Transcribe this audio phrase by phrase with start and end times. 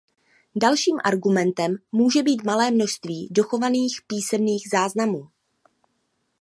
[0.55, 5.29] Dalším argumentem může být malé množství dochovaných písemných záznamů.